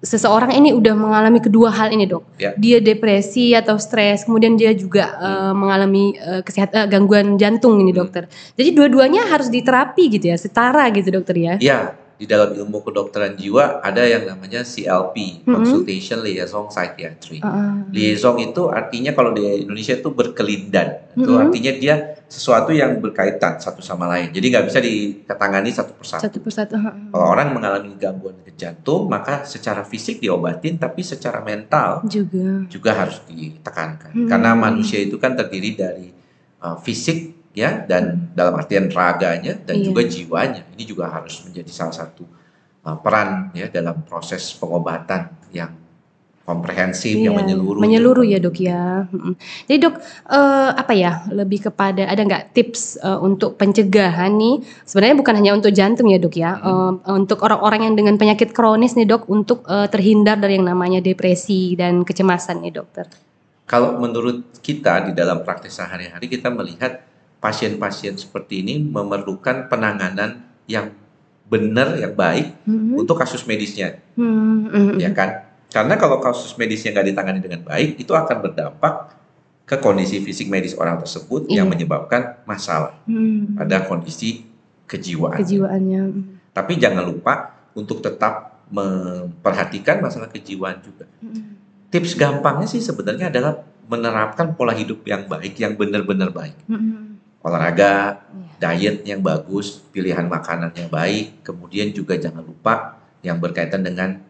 seseorang 0.00 0.56
ini 0.56 0.72
udah 0.72 0.94
mengalami 0.96 1.44
kedua 1.44 1.68
hal 1.68 1.92
ini 1.92 2.08
dok, 2.08 2.24
Ya. 2.40 2.56
dia 2.56 2.80
depresi 2.80 3.52
atau 3.52 3.76
stres, 3.76 4.24
kemudian 4.24 4.56
dia 4.56 4.72
juga 4.72 5.12
eh, 5.20 5.52
mengalami 5.52 6.16
eh, 6.16 6.40
kesehatan 6.40 6.88
gangguan 6.88 7.36
jantung 7.36 7.76
ini 7.76 7.92
Hmm. 7.92 8.00
dokter. 8.00 8.24
Jadi 8.56 8.70
dua-duanya 8.72 9.28
harus 9.28 9.52
diterapi 9.52 10.08
gitu 10.16 10.32
ya, 10.32 10.36
setara 10.40 10.88
gitu 10.94 11.12
dokter 11.12 11.36
ya. 11.36 11.54
Ya, 11.60 11.92
di 12.20 12.28
dalam 12.28 12.52
ilmu 12.52 12.84
kedokteran 12.84 13.32
jiwa 13.32 13.80
ada 13.80 14.04
yang 14.04 14.28
namanya 14.28 14.60
CLP, 14.60 15.40
Mm-mm. 15.40 15.56
Consultation 15.56 16.20
Liaison 16.20 16.68
Psychiatry. 16.68 17.40
Ah, 17.40 17.80
Liaison 17.88 18.36
itu 18.36 18.68
artinya 18.68 19.16
kalau 19.16 19.32
di 19.32 19.64
Indonesia 19.64 19.96
itu 19.96 20.12
berkelindan. 20.12 21.16
Itu 21.16 21.32
Mm-mm. 21.32 21.48
artinya 21.48 21.72
dia 21.72 22.20
sesuatu 22.28 22.76
yang 22.76 23.00
berkaitan 23.00 23.56
satu 23.56 23.80
sama 23.80 24.04
lain. 24.04 24.36
Jadi 24.36 24.46
nggak 24.52 24.64
bisa 24.68 24.78
ditangani 24.84 25.72
satu 25.72 25.96
persatu. 25.96 26.28
satu 26.28 26.38
persatu. 26.44 26.76
Kalau 27.08 27.24
orang 27.24 27.56
mengalami 27.56 27.96
gangguan 27.96 28.36
ke 28.44 28.52
jantung, 28.52 29.08
maka 29.08 29.48
secara 29.48 29.80
fisik 29.80 30.20
diobatin, 30.20 30.76
tapi 30.76 31.00
secara 31.00 31.40
mental 31.40 32.04
Juga. 32.04 32.68
juga 32.68 32.92
harus 32.92 33.16
ditekankan. 33.24 34.12
Hmm. 34.12 34.28
Karena 34.28 34.52
manusia 34.52 35.00
itu 35.00 35.16
kan 35.16 35.32
terdiri 35.32 35.72
dari 35.72 36.12
uh, 36.60 36.76
fisik 36.76 37.39
ya 37.50 37.82
dan 37.86 38.30
dalam 38.32 38.54
artian 38.54 38.86
raganya 38.90 39.58
dan 39.62 39.82
Iya. 39.82 39.84
juga 39.90 40.02
jiwanya. 40.06 40.62
Ini 40.74 40.84
juga 40.86 41.10
harus 41.10 41.42
menjadi 41.42 41.70
salah 41.70 41.94
satu 41.94 42.22
uh, 42.86 42.96
peran 43.02 43.50
ya 43.54 43.66
dalam 43.66 44.06
proses 44.06 44.54
pengobatan 44.54 45.30
yang 45.50 45.80
komprehensif, 46.50 47.14
yang 47.14 47.38
Iya, 47.38 47.40
menyeluruh. 47.46 47.78
Menyeluruh 47.78 48.26
ya 48.26 48.38
dok 48.42 48.58
ya. 48.58 49.06
Jadi 49.70 49.78
dok, 49.78 50.02
eh, 50.26 50.70
apa 50.74 50.92
ya 50.98 51.22
lebih 51.30 51.70
kepada 51.70 52.10
ada 52.10 52.18
nggak 52.26 52.50
tips 52.50 52.98
eh, 52.98 53.18
untuk 53.22 53.54
pencegahan 53.54 54.34
nih? 54.34 54.58
Sebenarnya 54.82 55.16
bukan 55.22 55.34
hanya 55.38 55.52
untuk 55.54 55.70
jantung 55.70 56.10
ya 56.10 56.18
dok 56.18 56.34
ya. 56.34 56.58
Hmm. 56.58 56.98
Untuk 57.06 57.38
orang-orang 57.46 57.86
yang 57.86 57.94
dengan 57.94 58.18
penyakit 58.18 58.50
kronis 58.50 58.98
nih 58.98 59.06
dok, 59.06 59.30
untuk 59.30 59.62
eh, 59.70 59.86
terhindar 59.86 60.42
dari 60.42 60.58
yang 60.58 60.66
namanya 60.66 60.98
depresi 60.98 61.78
dan 61.78 62.02
kecemasan 62.02 62.66
nih 62.66 62.74
dokter. 62.74 63.06
Kalau 63.70 64.02
menurut 64.02 64.50
kita 64.58 65.06
di 65.06 65.12
dalam 65.14 65.46
praktek 65.46 65.70
sehari-hari 65.70 66.26
kita 66.26 66.50
melihat 66.50 67.06
pasien-pasien 67.40 68.14
seperti 68.14 68.60
ini 68.60 68.78
memerlukan 68.78 69.66
penanganan 69.66 70.44
yang 70.68 70.92
benar, 71.50 71.98
yang 71.98 72.14
baik 72.14 72.54
Hmm. 72.62 72.94
untuk 72.94 73.18
kasus 73.18 73.42
medisnya. 73.42 73.98
Hmm, 74.14 74.94
ya 75.00 75.10
kan? 75.10 75.50
Karena 75.72 75.98
kalau 75.98 76.22
kasus 76.22 76.54
medisnya 76.54 76.94
nggak 76.94 77.10
ditangani 77.10 77.40
dengan 77.42 77.66
baik, 77.66 77.98
itu 77.98 78.12
akan 78.14 78.36
berdampak 78.38 79.18
ke 79.66 79.78
kondisi 79.78 80.18
fisik 80.22 80.46
medis 80.46 80.74
orang 80.74 80.98
tersebut 80.98 81.46
yang 81.50 81.66
Iya. 81.66 81.72
menyebabkan 81.74 82.42
masalah 82.44 82.94
hmm. 83.06 83.54
pada 83.58 83.82
kondisi 83.82 84.46
kejiwaan. 84.86 85.38
kejiwaannya. 85.42 86.02
Tapi 86.50 86.72
jangan 86.78 87.06
lupa 87.06 87.54
untuk 87.74 88.02
tetap 88.02 88.62
memperhatikan 88.70 90.02
masalah 90.02 90.30
kejiwaan 90.30 90.78
juga. 90.82 91.06
Hmm. 91.22 91.58
Tips 91.90 92.14
gampangnya 92.14 92.66
sih 92.66 92.78
sebenarnya 92.78 93.30
adalah 93.30 93.62
menerapkan 93.90 94.54
pola 94.54 94.70
hidup 94.70 95.02
yang 95.02 95.26
baik, 95.26 95.58
yang 95.58 95.74
benar-benar 95.74 96.30
baik. 96.30 96.54
Hmm. 96.70 97.09
Olahraga, 97.40 98.20
Iya. 98.60 98.76
diet 98.76 98.96
yang 99.08 99.24
bagus, 99.24 99.80
pilihan 99.88 100.28
makanan 100.28 100.76
yang 100.76 100.92
baik, 100.92 101.40
kemudian 101.40 101.88
juga 101.96 102.20
jangan 102.20 102.44
lupa 102.44 103.00
yang 103.24 103.40
berkaitan 103.40 103.80
dengan 103.80 104.20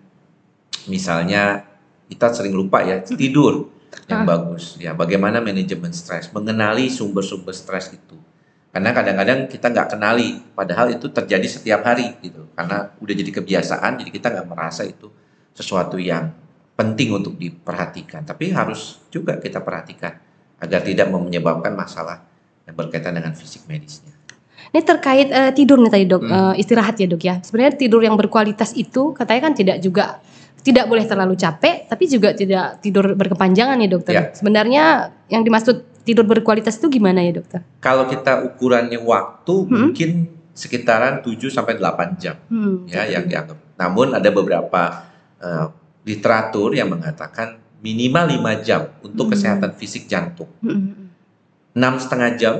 misalnya 0.86 1.66
kita 2.06 2.30
sering 2.30 2.54
lupa 2.54 2.82
ya 2.86 3.02
tidur 3.02 3.66
yang 4.06 4.22
Ah. 4.22 4.38
bagus. 4.38 4.78
Ya 4.78 4.94
bagaimana 4.94 5.42
manajemen 5.42 5.90
stres 5.90 6.30
mengenali 6.30 6.86
sumber-sumber 6.86 7.50
stres 7.50 7.90
itu. 7.90 8.14
Karena 8.70 8.94
kadang-kadang 8.94 9.50
kita 9.50 9.66
nggak 9.66 9.98
kenali 9.98 10.38
padahal 10.54 10.94
itu 10.94 11.10
terjadi 11.10 11.46
setiap 11.50 11.82
hari 11.82 12.14
gitu. 12.22 12.46
Karena 12.54 12.94
udah 13.02 13.14
jadi 13.18 13.30
kebiasaan 13.42 13.98
jadi 13.98 14.10
kita 14.14 14.30
nggak 14.30 14.46
merasa 14.46 14.86
itu 14.86 15.10
sesuatu 15.50 15.98
yang 15.98 16.30
penting 16.78 17.10
untuk 17.10 17.34
diperhatikan. 17.34 18.22
Tapi 18.22 18.54
harus 18.54 19.02
juga 19.10 19.42
kita 19.42 19.58
perhatikan 19.58 20.14
agar 20.62 20.86
tidak 20.86 21.10
menyebabkan 21.10 21.74
masalah 21.74 22.29
yang 22.70 22.78
berkaitan 22.78 23.12
dengan 23.12 23.34
fisik 23.34 23.66
medisnya 23.66 24.14
Ini 24.70 24.86
terkait 24.86 25.28
eh, 25.28 25.50
tidur 25.50 25.82
nih 25.82 25.90
tadi 25.90 26.06
dok, 26.06 26.22
Hmm. 26.22 26.54
eh, 26.54 26.62
istirahat 26.62 26.94
ya 26.94 27.10
dok 27.10 27.18
ya. 27.20 27.34
Sebenarnya 27.42 27.74
tidur 27.74 27.98
yang 28.00 28.14
berkualitas 28.14 28.70
itu 28.72 29.10
katanya 29.10 29.50
kan 29.50 29.52
tidak 29.52 29.76
juga 29.82 30.22
tidak 30.60 30.86
boleh 30.86 31.02
terlalu 31.02 31.34
capek, 31.34 31.88
tapi 31.88 32.04
juga 32.06 32.30
tidak 32.30 32.78
tidur 32.78 33.16
berkepanjangan 33.16 33.74
nih 33.74 33.90
dokter. 33.90 34.12
Ya. 34.14 34.22
Sebenarnya 34.30 34.84
yang 35.26 35.42
dimaksud 35.42 36.06
tidur 36.06 36.22
berkualitas 36.22 36.78
itu 36.78 36.86
gimana 36.88 37.18
ya 37.20 37.34
dokter? 37.34 37.66
kalau 37.78 38.06
kita 38.06 38.46
ukurannya 38.46 39.00
waktu 39.00 39.54
Hmm. 39.66 39.90
mungkin 39.90 40.10
sekitaran 40.52 41.24
7 41.24 41.48
sampai 41.48 41.74
8 41.74 42.20
jam 42.20 42.36
Hmm. 42.46 42.84
ya 42.86 43.08
yang 43.08 43.24
dianggap. 43.26 43.56
Namun 43.74 44.14
ada 44.14 44.28
beberapa 44.30 44.82
eh, 45.40 45.66
literatur 46.04 46.76
yang 46.76 46.92
mengatakan 46.92 47.56
minimal 47.80 48.28
5 48.28 48.60
jam 48.60 48.92
untuk 49.00 49.26
Hmm. 49.26 49.32
kesehatan 49.32 49.72
fisik 49.72 50.04
jantung. 50.04 50.52
Hmm. 50.60 50.99
Enam 51.80 51.96
setengah 51.96 52.30
jam 52.36 52.54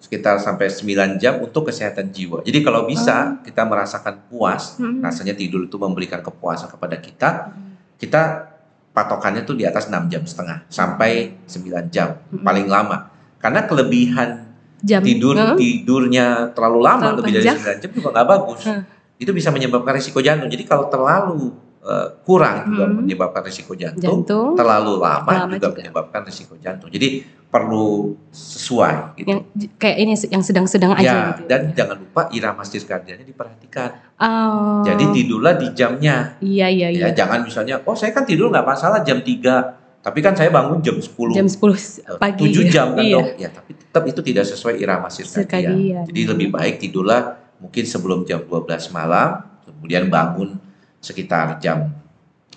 sekitar 0.00 0.38
sampai 0.38 0.70
9 0.70 1.18
jam 1.18 1.42
untuk 1.42 1.68
kesehatan 1.68 2.08
jiwa. 2.08 2.40
Jadi 2.40 2.64
kalau 2.64 2.88
bisa 2.88 3.36
kita 3.44 3.68
merasakan 3.68 4.24
puas, 4.30 4.78
Hmm. 4.78 5.02
rasanya 5.04 5.36
tidur 5.36 5.66
itu 5.66 5.76
memberikan 5.76 6.22
kepuasan 6.22 6.72
kepada 6.72 6.96
kita, 6.96 7.52
kita 7.98 8.48
patokannya 8.90 9.44
tuh 9.44 9.54
di 9.54 9.68
atas 9.68 9.92
6 9.92 10.08
jam 10.08 10.24
setengah 10.24 10.64
sampai 10.66 11.36
9 11.44 11.92
jam 11.92 12.16
Hmm. 12.32 12.40
paling 12.40 12.64
lama. 12.64 13.10
Karena 13.36 13.66
kelebihan 13.66 14.48
Jam 14.80 15.04
tidur 15.04 15.36
Hmm. 15.36 15.60
tidurnya 15.60 16.56
terlalu 16.56 16.80
lama 16.80 17.12
Terlalu 17.12 17.18
lebih 17.20 17.32
dari 17.36 17.44
panjang. 17.44 17.58
9 17.60 17.76
jam 17.84 17.90
juga 17.92 18.08
nggak 18.16 18.28
bagus. 18.32 18.60
Hmm. 18.64 18.82
Itu 19.20 19.30
bisa 19.36 19.48
menyebabkan 19.52 19.92
risiko 19.92 20.18
jantung. 20.24 20.48
Jadi 20.48 20.64
kalau 20.64 20.88
terlalu 20.88 21.52
eh, 21.80 22.08
kurang 22.24 22.68
juga 22.68 22.84
Hmm. 22.84 23.00
menyebabkan 23.00 23.40
risiko 23.40 23.72
jantung, 23.72 24.20
jantung 24.20 24.52
terlalu 24.52 25.00
lama, 25.00 25.24
Lama 25.24 25.48
juga, 25.48 25.72
juga. 25.72 25.80
menyebabkan 25.80 26.20
risiko 26.24 26.52
jantung. 26.56 26.92
Jadi 26.92 27.24
perlu 27.50 28.14
sesuai 28.30 29.18
gitu. 29.18 29.26
yang 29.26 29.40
kayak 29.74 29.96
ini 29.98 30.14
yang 30.30 30.38
sedang-sedang 30.38 30.94
aja 30.94 31.02
Ya, 31.02 31.18
gitu. 31.34 31.42
dan 31.50 31.60
jangan 31.74 31.96
lupa 31.98 32.30
irama 32.30 32.62
sirkadiannya 32.62 33.26
diperhatikan. 33.26 33.90
Oh. 34.22 34.86
Jadi 34.86 35.04
tidurlah 35.10 35.58
di 35.58 35.66
jamnya. 35.74 36.38
Iya 36.38 36.70
iya 36.70 36.88
iya. 36.94 37.10
Ya, 37.10 37.18
jangan 37.18 37.42
misalnya, 37.42 37.82
oh 37.82 37.98
saya 37.98 38.14
kan 38.14 38.22
tidur 38.22 38.54
nggak 38.54 38.62
masalah 38.62 39.02
jam 39.02 39.18
3, 39.18 39.74
tapi 39.98 40.18
kan 40.22 40.38
saya 40.38 40.46
bangun 40.48 40.78
jam 40.78 40.94
10. 40.94 41.10
Jam 41.34 41.50
10 41.50 41.58
eh, 42.06 42.18
pagi. 42.22 42.54
7 42.54 42.70
jam 42.70 42.94
kan 42.94 43.02
Iya. 43.02 43.18
dok. 43.18 43.26
Ya, 43.34 43.48
tapi 43.50 43.70
tetap 43.74 44.02
itu 44.06 44.20
tidak 44.22 44.44
sesuai 44.46 44.74
irama 44.78 45.10
sirkadian. 45.10 45.42
Sirkadian. 45.74 46.04
Jadi 46.06 46.20
lebih 46.30 46.48
baik 46.54 46.78
tidurlah 46.78 47.34
mungkin 47.58 47.82
sebelum 47.82 48.22
jam 48.22 48.46
12 48.46 48.94
malam, 48.94 49.42
kemudian 49.66 50.06
bangun 50.06 50.54
sekitar 51.02 51.58
jam 51.58 51.90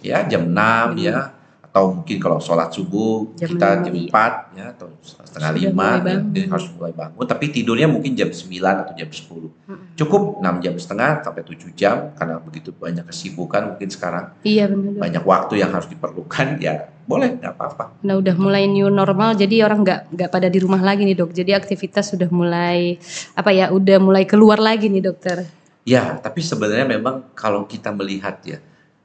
ya 0.06 0.22
jam 0.28 0.46
6 0.46 0.94
Hmm. 0.94 1.00
ya 1.00 1.33
atau 1.74 1.90
mungkin 1.90 2.22
kalau 2.22 2.38
sholat 2.38 2.70
subuh 2.70 3.34
Jam 3.34 3.50
kita 3.50 3.82
jam 3.82 3.94
iya. 3.98 4.06
4 4.54 4.54
ya 4.62 4.66
atau 4.78 4.94
setengah 5.02 5.50
Sudah 5.58 5.74
5 5.74 5.74
mulai 5.74 6.06
ya, 6.06 6.18
dia 6.30 6.46
harus 6.46 6.68
mulai 6.78 6.94
bangun 6.94 7.26
tapi 7.26 7.46
tidurnya 7.50 7.90
mungkin 7.90 8.14
jam 8.14 8.30
9 8.30 8.46
atau 8.62 8.94
jam 8.94 9.10
10 9.10 9.26
Mm-mm. 9.26 9.98
cukup 9.98 10.38
6 10.38 10.62
jam 10.62 10.74
setengah 10.78 11.26
sampai 11.26 11.42
7 11.42 11.74
jam 11.74 12.14
karena 12.14 12.38
begitu 12.38 12.70
banyak 12.78 13.10
kesibukan 13.10 13.74
mungkin 13.74 13.90
sekarang 13.90 14.38
Iya 14.46 14.70
benar. 14.70 15.02
Banyak 15.02 15.24
waktu 15.26 15.54
yang 15.66 15.74
harus 15.74 15.90
diperlukan 15.90 16.62
ya 16.62 16.94
boleh 17.10 17.42
nggak 17.42 17.58
apa-apa 17.58 18.06
Nah 18.06 18.22
udah 18.22 18.36
mulai 18.38 18.70
new 18.70 18.94
normal 18.94 19.34
jadi 19.34 19.66
orang 19.66 19.82
nggak 19.82 20.14
nggak 20.14 20.30
pada 20.30 20.54
di 20.54 20.62
rumah 20.62 20.78
lagi 20.78 21.10
nih 21.10 21.18
dok. 21.18 21.34
Jadi 21.34 21.58
aktivitas 21.58 22.14
sudah 22.14 22.30
mulai 22.30 23.02
apa 23.34 23.50
ya 23.50 23.74
udah 23.74 23.98
mulai 23.98 24.30
keluar 24.30 24.62
lagi 24.62 24.94
nih 24.94 25.10
dokter. 25.10 25.42
ya 25.90 26.22
tapi 26.22 26.40
sebenarnya 26.46 26.86
memang 26.86 27.34
kalau 27.34 27.66
kita 27.66 27.90
melihat 27.90 28.38
ya 28.46 28.62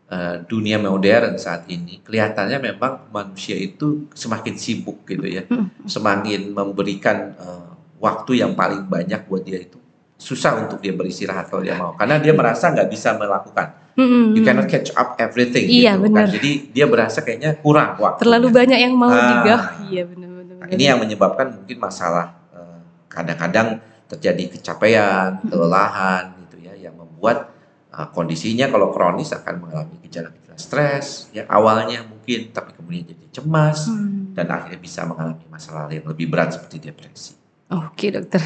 eh, 0.09 0.37
dunia 0.45 0.77
modern 0.77 1.37
saat 1.37 1.69
ini 1.69 2.01
kelihatannya 2.01 2.59
memang 2.65 3.09
manusia 3.09 3.55
itu 3.55 4.09
semakin 4.13 4.55
sibuk 4.55 5.05
gitu 5.05 5.25
ya 5.25 5.45
Hmm. 5.45 5.69
semakin 5.85 6.51
memberikan 6.51 7.17
eh, 7.35 7.69
waktu 7.99 8.41
yang 8.41 8.53
paling 8.53 8.85
banyak 8.85 9.25
buat 9.25 9.43
dia 9.43 9.59
itu 9.59 9.77
susah 10.15 10.67
untuk 10.67 10.79
dia 10.79 10.91
beristirahat 10.91 11.47
kalau 11.47 11.63
dia 11.63 11.75
mau 11.75 11.95
karena 11.95 12.19
dia 12.19 12.33
merasa 12.33 12.69
nggak 12.69 12.89
bisa 12.89 13.15
melakukan 13.15 13.71
Mm-mm. 13.95 14.35
you 14.35 14.43
cannot 14.43 14.67
catch 14.67 14.91
up 14.95 15.15
everything 15.17 15.67
Iya, 15.67 15.95
gitu 15.95 16.11
kan 16.11 16.27
jadi 16.27 16.51
dia 16.69 16.87
berasa 16.87 17.19
kayaknya 17.21 17.59
kurang 17.59 17.99
waktu 17.99 18.23
Terlalu 18.23 18.49
banyak 18.49 18.79
yang 18.79 18.95
mau 18.95 19.11
Ah. 19.11 19.43
digah. 19.43 19.63
Iya 19.85 20.03
benar-benar. 20.07 20.55
Nah, 20.59 20.67
ini 20.71 20.83
yang 20.85 20.99
menyebabkan 20.99 21.47
mungkin 21.53 21.79
masalah 21.79 22.35
eh, 22.51 22.79
kadang-kadang 23.07 23.79
terjadi 24.07 24.55
kecapean 24.55 25.43
kelelahan 25.45 26.31
gitu 26.41 26.57
ya 26.63 26.75
yang 26.79 26.95
membuat 26.95 27.51
eh, 27.99 28.09
kondisinya 28.09 28.71
kalau 28.71 28.89
kronis 28.89 29.35
akan 29.35 29.55
mengalami 29.59 29.99
gejala-gejala 30.07 30.55
stres 30.55 31.27
yang 31.31 31.47
awalnya 31.47 32.03
mungkin 32.03 32.51
tapi 32.51 32.71
kemudian 32.73 33.05
jadi 33.07 33.25
cemas 33.33 33.87
Hmm. 33.87 34.35
dan 34.35 34.47
akhirnya 34.49 34.79
bisa 34.79 35.03
mengalami 35.03 35.43
masalah 35.49 35.91
yang 35.91 36.07
lebih 36.07 36.31
berat 36.31 36.55
seperti 36.55 36.79
depresi. 36.81 37.35
Oke 37.69 38.09
dokter, 38.09 38.41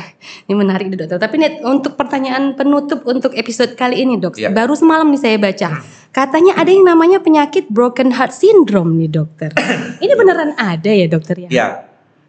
ini 0.51 0.55
menarik 0.59 0.91
nih 0.91 0.99
dokter. 0.99 1.15
Tapi 1.15 1.39
nih 1.39 1.63
untuk 1.63 1.95
pertanyaan 1.95 2.59
penutup 2.59 3.07
untuk 3.07 3.31
episode 3.33 3.79
kali 3.79 4.03
ini 4.03 4.19
dok, 4.19 4.35
Iya. 4.35 4.51
baru 4.51 4.75
semalam 4.75 5.07
nih 5.07 5.21
saya 5.21 5.37
baca, 5.39 5.79
katanya 6.11 6.59
ada 6.59 6.67
yang 6.67 6.83
namanya 6.83 7.23
penyakit 7.23 7.71
broken 7.71 8.11
heart 8.11 8.35
syndrome 8.35 8.99
nih 8.99 9.07
dokter. 9.07 9.55
Ini 10.03 10.13
beneran 10.19 10.59
ada 10.59 10.91
ya 10.91 11.07
dokter 11.07 11.39
ya? 11.39 11.49
Ya, 11.55 11.67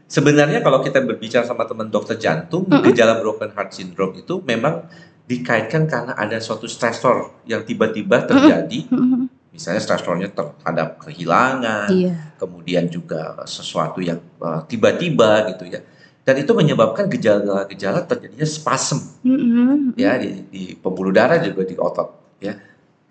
sebenarnya 0.06 0.62
kalau 0.62 0.86
kita 0.86 1.02
berbicara 1.02 1.42
sama 1.42 1.66
teman 1.66 1.90
dokter 1.90 2.14
jantung, 2.14 2.70
Mm-mm. 2.70 2.86
gejala 2.86 3.18
broken 3.18 3.50
heart 3.50 3.74
syndrome 3.74 4.14
itu 4.14 4.46
memang 4.46 4.86
dikaitkan 5.24 5.88
karena 5.88 6.14
ada 6.20 6.36
suatu 6.44 6.68
stresor 6.68 7.44
yang 7.48 7.64
tiba-tiba 7.64 8.28
terjadi, 8.28 8.92
Mm-mm. 8.92 9.32
misalnya 9.56 9.80
stresornya 9.80 10.28
terhadap 10.36 11.00
kehilangan, 11.00 11.88
Iya. 11.88 12.36
kemudian 12.36 12.92
juga 12.92 13.40
sesuatu 13.48 14.04
yang 14.04 14.20
uh, 14.44 14.62
tiba-tiba 14.68 15.48
gitu 15.56 15.64
ya. 15.72 15.80
Dan 16.24 16.40
itu 16.40 16.56
menyebabkan 16.56 17.12
gejala-gejala 17.12 18.08
terjadinya 18.08 18.48
spasm 18.48 19.00
Mm-mm. 19.24 19.96
ya 19.96 20.16
di, 20.20 20.44
di 20.52 20.64
pembuluh 20.76 21.12
darah 21.16 21.40
juga 21.40 21.64
di 21.68 21.76
otot 21.80 22.40
ya. 22.44 22.56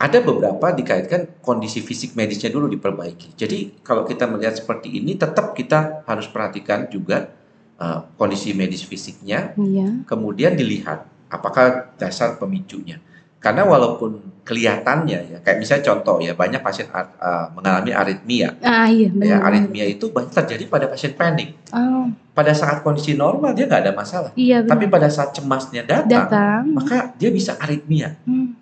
Ada 0.02 0.18
beberapa 0.18 0.74
dikaitkan 0.74 1.38
kondisi 1.38 1.78
fisik 1.78 2.18
medisnya 2.18 2.50
dulu 2.50 2.66
diperbaiki. 2.66 3.38
Jadi 3.38 3.78
kalau 3.86 4.02
kita 4.02 4.26
melihat 4.26 4.58
seperti 4.58 4.98
ini 4.98 5.14
tetap 5.14 5.54
kita 5.54 6.02
harus 6.10 6.26
perhatikan 6.26 6.90
juga 6.90 7.30
uh, 7.78 8.10
kondisi 8.18 8.50
medis 8.50 8.82
fisiknya, 8.82 9.54
Iya. 9.54 10.02
kemudian 10.02 10.58
dilihat 10.58 11.06
apakah 11.32 11.64
dasar 11.96 12.36
pemicunya. 12.36 13.00
Karena 13.42 13.66
walaupun 13.66 14.22
kelihatannya 14.46 15.18
ya 15.26 15.38
kayak 15.42 15.58
misalnya 15.58 15.82
contoh 15.84 16.18
ya 16.18 16.30
banyak 16.32 16.60
pasien 16.60 16.86
uh, 16.90 17.50
mengalami 17.50 17.90
aritmia 17.90 18.54
Ah 18.60 18.86
iya 18.86 19.10
ya 19.10 19.38
benar. 19.38 19.38
aritmia 19.48 19.82
itu 19.84 20.10
banyak 20.10 20.30
terjadi 20.30 20.66
pada 20.66 20.86
pasien 20.86 21.10
panik 21.12 21.58
Oh, 21.70 22.06
pada 22.30 22.50
saat 22.52 22.82
kondisi 22.82 23.14
normal 23.14 23.50
dia 23.50 23.66
nggak 23.66 23.82
ada 23.82 23.92
masalah 23.92 24.30
iya 24.36 24.62
tapi 24.62 24.86
benar. 24.86 24.94
pada 24.94 25.08
saat 25.08 25.30
cemasnya 25.32 25.82
datang, 25.82 26.06
Datang. 26.26 26.62
maka 26.68 27.14
dia 27.16 27.30
bisa 27.30 27.54
aritmia 27.56 28.14
Hmm. 28.22 28.54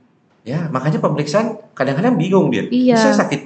ya 0.42 0.64
makanya 0.66 0.96
pemeriksaan 0.98 1.60
kadang-kadang 1.72 2.16
bingung 2.16 2.48
dia 2.48 2.64
Iya. 2.66 2.96
saya 2.98 3.14
sakit 3.18 3.40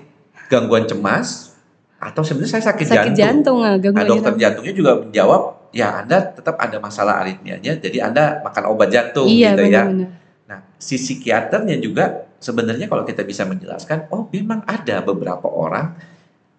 gangguan 0.47 0.87
cemas 0.87 1.55
atau 1.97 2.21
sebenarnya 2.21 2.51
saya 2.53 2.65
sakit, 2.69 2.85
Sakit 2.85 3.11
jantung, 3.11 3.17
jantung, 3.17 3.59
ah, 3.59 3.71
nah 3.71 3.75
gangguan 3.81 4.07
dokter 4.07 4.23
jantung. 4.29 4.39
jantungnya 4.39 4.75
juga 4.77 4.93
menjawab 5.01 5.43
ya 5.75 6.01
anda 6.01 6.31
tetap 6.31 6.55
ada 6.57 6.79
masalah 6.79 7.19
aritmianya 7.19 7.77
jadi 7.77 8.07
anda 8.07 8.39
makan 8.41 8.71
obat 8.71 8.89
jantung 8.89 9.27
Iya 9.27 9.53
gitu 9.53 9.63
ya 9.67 9.83
benar-benar. 9.85 10.11
Nah, 10.45 10.59
si 10.77 10.95
psikiaternya 10.95 11.77
juga 11.79 12.05
sebenarnya 12.37 12.85
kalau 12.85 13.03
kita 13.03 13.25
bisa 13.25 13.43
menjelaskan, 13.43 14.07
oh 14.09 14.29
memang 14.29 14.61
ada 14.63 15.01
beberapa 15.01 15.49
orang 15.49 15.97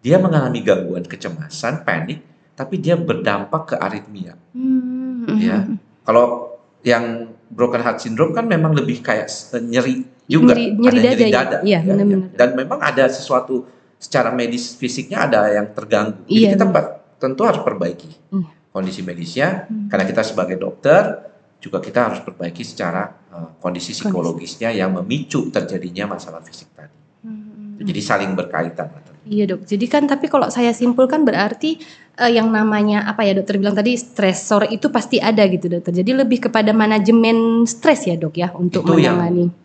dia 0.02 0.18
mengalami 0.18 0.58
gangguan 0.60 1.02
kecemasan, 1.02 1.82
panik, 1.82 2.20
tapi 2.54 2.78
dia 2.78 2.94
berdampak 2.94 3.62
ke 3.68 3.76
aritmia. 3.76 4.34
Hmm. 4.52 5.30
Ya. 5.38 5.70
Kalau 6.02 6.58
yang 6.82 7.30
broken 7.48 7.78
heart 7.80 8.02
syndrome 8.02 8.34
kan 8.34 8.46
memang 8.46 8.74
lebih 8.74 9.00
kayak 9.00 9.26
s- 9.26 9.54
nyeri 9.54 10.02
juga, 10.26 10.54
Nyeri- 10.54 10.74
nyeri 10.74 10.90
ada 10.90 10.98
dada 10.98 11.06
nyeri 11.08 11.22
ya? 11.24 11.30
dada. 11.32 11.58
Iya, 11.62 11.70
ya, 11.78 11.80
benar-benar. 11.86 12.26
ya. 12.26 12.36
Dan 12.36 12.50
memang 12.56 12.80
ada 12.82 13.06
sesuatu 13.06 13.70
secara 13.96 14.30
medis 14.30 14.74
fisiknya 14.74 15.22
ada 15.22 15.46
yang 15.52 15.70
terganggu. 15.72 16.26
Jadi 16.26 16.34
Iya, 16.36 16.50
kita 16.54 16.66
benar. 16.66 16.74
pa- 16.76 16.94
tentu 17.16 17.42
harus 17.42 17.62
perbaiki 17.62 18.10
Iya. 18.10 18.50
Kondisi 18.76 19.00
medisnya, 19.08 19.64
Hmm. 19.72 19.88
karena 19.88 20.04
kita 20.04 20.20
sebagai 20.20 20.60
dokter 20.60 21.32
juga 21.64 21.80
kita 21.80 22.12
harus 22.12 22.20
perbaiki 22.20 22.62
secara 22.62 23.08
uh, 23.32 23.56
kondisi 23.64 23.96
psikologisnya 23.96 24.76
yang 24.76 24.92
memicu 25.00 25.48
terjadinya 25.48 26.20
masalah 26.20 26.44
fisik 26.44 26.76
tadi. 26.76 26.98
Hmm. 27.24 27.80
Jadi 27.80 28.02
saling 28.04 28.36
berkaitan. 28.36 28.92
Iya 29.26 29.50
dok. 29.50 29.66
Jadi 29.66 29.86
kan 29.90 30.06
tapi 30.06 30.30
kalau 30.30 30.54
saya 30.54 30.70
simpulkan 30.70 31.26
berarti 31.26 31.82
eh, 32.14 32.32
yang 32.38 32.54
namanya 32.54 33.10
apa 33.10 33.26
ya 33.26 33.34
dokter 33.34 33.58
bilang 33.58 33.74
tadi 33.74 33.98
stresor 33.98 34.70
itu 34.70 34.94
pasti 34.94 35.18
ada 35.18 35.42
gitu 35.50 35.66
dokter. 35.66 35.90
Jadi 35.98 36.14
lebih 36.14 36.46
kepada 36.46 36.70
manajemen 36.78 37.66
stres 37.66 38.06
ya 38.06 38.14
dok 38.22 38.38
ya 38.38 38.54
untuk 38.54 38.86
Itu 38.86 39.02
yang 39.02 39.18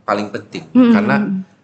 paling 0.09 0.33
penting 0.33 0.65
Hmm. 0.73 0.93
karena 0.97 1.17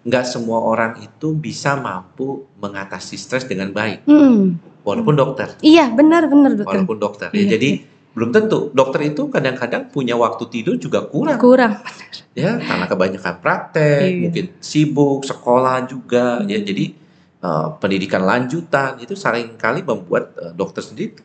nggak 0.07 0.25
semua 0.29 0.61
orang 0.61 1.01
itu 1.01 1.33
bisa 1.33 1.73
mampu 1.81 2.45
mengatasi 2.61 3.17
stres 3.17 3.49
dengan 3.49 3.73
baik, 3.73 4.05
Hmm. 4.05 4.61
Walaupun 4.87 5.13
dokter, 5.13 5.51
Iya, 5.59 5.91
benar 5.91 6.25
benar 6.25 6.55
dokter. 6.55 6.79
walaupun 6.79 6.97
dokter. 6.97 7.29
Ya, 7.31 7.37
Iya, 7.37 7.47
jadi 7.53 7.71
belum 8.15 8.31
tentu 8.31 8.71
dokter 8.71 9.01
itu 9.05 9.27
kadang-kadang 9.27 9.91
punya 9.91 10.15
waktu 10.15 10.47
tidur 10.47 10.79
juga 10.79 11.05
kurang, 11.05 11.37
Kurang. 11.37 11.83
ya 12.39 12.57
karena 12.57 12.87
kebanyakan 12.87 13.35
praktek, 13.37 14.07
Iya. 14.07 14.21
mungkin 14.23 14.45
sibuk, 14.59 15.21
sekolah 15.23 15.85
juga, 15.85 16.41
ya 16.45 16.57
jadi 16.57 16.95
eh, 17.37 17.67
pendidikan 17.77 18.23
lanjutan 18.23 18.97
itu 18.99 19.13
sering 19.13 19.55
kali 19.57 19.83
membuat 19.83 20.33
eh, 20.35 20.53
dokter 20.53 20.81
sendiri 20.81 21.19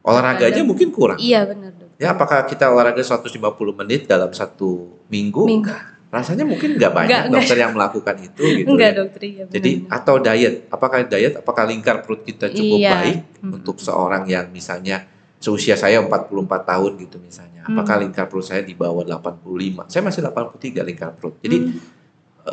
olahraganya 0.00 0.52
Kadang- 0.54 0.68
mungkin 0.68 0.88
kurang. 0.90 1.18
Iya, 1.18 1.42
benar 1.44 1.72
dokter. 1.72 1.96
Ya 1.98 2.12
apakah 2.12 2.44
kita 2.44 2.68
olahraga 2.68 3.00
150 3.00 3.32
menit 3.74 4.04
dalam 4.04 4.30
satu 4.30 5.00
minggu? 5.08 5.42
Minggu. 5.42 5.72
Rasanya 6.06 6.46
mungkin 6.46 6.78
nggak 6.78 6.92
banyak 6.94 7.10
Nggak, 7.10 7.22
nggak. 7.26 7.34
dokter 7.42 7.56
yang 7.58 7.72
melakukan 7.74 8.16
itu 8.22 8.42
gitu. 8.62 8.68
Enggak, 8.70 8.90
ya. 8.90 8.96
dokter. 9.02 9.20
Jadi 9.50 9.70
benar. 9.82 9.96
atau 9.98 10.14
diet, 10.16 10.54
apakah 10.70 10.98
diet, 11.02 11.34
apakah 11.36 11.64
lingkar 11.66 11.96
perut 12.00 12.22
kita 12.22 12.46
cukup 12.48 12.78
Iya. 12.78 12.92
baik 12.94 13.18
Hmm. 13.42 13.56
untuk 13.58 13.76
seorang 13.76 14.22
yang 14.24 14.46
misalnya 14.48 15.02
seusia 15.36 15.74
saya 15.74 15.98
44 16.00 16.62
tahun 16.64 16.92
gitu 16.96 17.18
misalnya. 17.18 17.66
Apakah 17.66 17.98
Hmm. 17.98 18.02
lingkar 18.08 18.24
perut 18.26 18.46
saya 18.46 18.62
di 18.62 18.72
bawah 18.72 19.02
85? 19.02 19.90
Saya 19.90 20.06
masih 20.06 20.22
83 20.22 20.80
lingkar 20.80 21.10
perut. 21.12 21.36
Jadi 21.42 21.56
Hmm. 21.58 21.78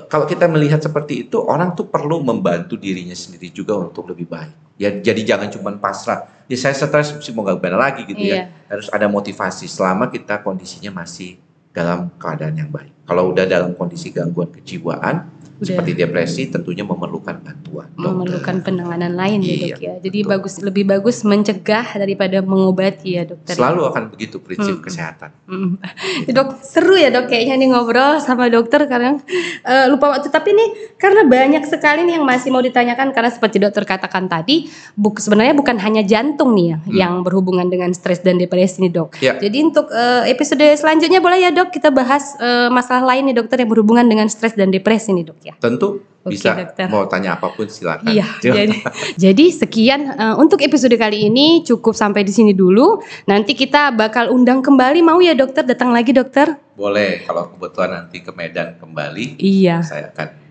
kalau 0.09 0.25
kita 0.25 0.49
melihat 0.49 0.81
seperti 0.81 1.29
itu, 1.29 1.37
orang 1.37 1.77
tuh 1.77 1.85
perlu 1.85 2.19
membantu 2.19 2.73
dirinya 2.73 3.13
sendiri 3.13 3.53
juga 3.53 3.77
untuk 3.77 4.09
lebih 4.09 4.25
baik. 4.25 4.81
Ya 4.81 4.89
jadi 4.89 5.21
jangan 5.23 5.53
cuma 5.53 5.69
pasrah. 5.77 6.25
Ya 6.49 6.57
saya 6.57 6.73
stres 6.73 7.13
sih 7.15 7.31
mau 7.31 7.45
lagi 7.45 8.01
gitu 8.03 8.17
ya. 8.19 8.49
Iya. 8.49 8.65
Harus 8.67 8.89
ada 8.89 9.05
motivasi 9.05 9.69
selama 9.69 10.09
kita 10.09 10.41
kondisinya 10.41 10.89
masih 10.91 11.37
dalam 11.73 12.13
keadaan 12.21 12.55
yang 12.55 12.69
baik. 12.69 12.93
Kalau 13.03 13.33
udah 13.33 13.43
dalam 13.49 13.73
kondisi 13.75 14.13
gangguan 14.13 14.47
kejiwaan 14.53 15.27
Udah. 15.53 15.67
seperti 15.69 15.91
depresi 15.95 16.41
tentunya 16.47 16.81
memerlukan 16.81 17.37
bantuan 17.37 17.87
dokter. 17.87 18.01
memerlukan 18.03 18.55
penanganan 18.61 19.13
lain 19.13 19.39
ya 19.39 19.47
Iya, 19.47 19.57
dok 19.69 19.79
ya. 19.79 19.93
Jadi 20.01 20.19
betul. 20.19 20.31
bagus 20.31 20.53
lebih 20.59 20.83
bagus 20.83 21.17
mencegah 21.21 21.85
daripada 21.93 22.37
mengobati 22.39 23.09
ya 23.13 23.23
dokter. 23.23 23.53
Selalu 23.53 23.81
akan 23.85 24.03
begitu 24.09 24.37
prinsip 24.37 24.77
Hmm. 24.77 24.83
kesehatan. 24.83 25.29
Mm. 25.45 25.71
Dok, 26.33 26.49
seru 26.59 26.95
ya 26.95 27.09
dok 27.09 27.27
kayaknya 27.27 27.55
nih 27.55 27.69
ngobrol 27.69 28.17
sama 28.17 28.47
dokter 28.47 28.85
karena 28.85 29.19
eh, 29.61 29.85
lupa 29.87 30.09
waktu. 30.11 30.27
Tapi 30.27 30.49
nih 30.49 30.69
karena 30.97 31.21
banyak 31.23 31.63
sekali 31.63 32.01
nih 32.03 32.17
yang 32.17 32.25
masih 32.25 32.49
mau 32.49 32.59
ditanyakan 32.59 33.11
karena 33.11 33.29
seperti 33.29 33.57
dokter 33.57 33.83
katakan 33.83 34.25
tadi, 34.25 34.65
buk, 34.93 35.17
sebenarnya 35.17 35.53
bukan 35.53 35.77
hanya 35.77 36.01
jantung 36.01 36.53
nih 36.53 36.65
ya 36.65 36.77
Hmm. 36.79 36.91
yang 36.93 37.13
berhubungan 37.21 37.67
dengan 37.67 37.91
stres 37.91 38.19
dan 38.19 38.35
depresi 38.35 38.81
nih 38.81 38.91
dok. 38.91 39.09
Ya. 39.19 39.37
Jadi 39.37 39.57
untuk 39.61 39.87
eh, 39.89 40.27
episode 40.27 40.65
selanjutnya 40.73 41.19
boleh 41.19 41.39
ya 41.39 41.51
dok 41.51 41.69
kita 41.69 41.89
bahas 41.89 42.33
eh, 42.37 42.67
masalah 42.67 43.05
lain 43.05 43.29
nih 43.29 43.35
dokter 43.35 43.59
yang 43.59 43.69
berhubungan 43.69 44.03
dengan 44.03 44.25
stres 44.25 44.53
dan 44.53 44.69
depresi 44.69 45.11
nih 45.11 45.25
dok 45.25 45.37
ya. 45.43 45.53
Tentu 45.59 46.01
Oke, 46.23 46.33
bisa 46.33 46.55
dokter. 46.55 46.87
mau 46.87 47.03
tanya 47.05 47.35
apa 47.35 47.51
pun 47.51 47.67
silakan. 47.67 48.07
Iya, 48.07 48.25
jadi, 48.39 48.79
jadi 49.19 49.45
sekian 49.51 50.07
eh, 50.07 50.35
untuk 50.39 50.63
episode 50.63 50.95
kali 50.95 51.27
ini 51.27 51.61
cukup 51.67 51.91
sampai 51.91 52.23
di 52.23 52.31
sini 52.31 52.55
dulu. 52.55 53.03
Nanti 53.27 53.53
kita 53.53 53.91
bakal 53.91 54.31
undang 54.31 54.63
kembali 54.63 55.03
mau 55.03 55.19
ya 55.19 55.35
dokter 55.35 55.67
datang 55.67 55.91
lagi 55.91 56.15
dokter? 56.15 56.55
Boleh 56.73 57.27
kalau 57.27 57.51
kebetulan 57.51 57.91
nanti 57.91 58.23
ke 58.23 58.31
Medan 58.31 58.79
kembali, 58.79 59.37
Iya. 59.37 59.83
saya 59.83 60.09
akan 60.15 60.41